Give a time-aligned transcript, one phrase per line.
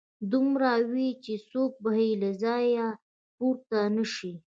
[0.31, 2.87] دومره وي چې څوک به يې له ځايه
[3.37, 4.33] پورته نشي